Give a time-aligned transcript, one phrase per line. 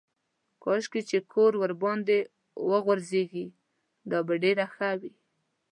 [0.63, 2.19] کاشکې چې کور ورباندې
[2.69, 3.45] وغورځېږي
[4.11, 5.11] دا به ډېره ښه وي.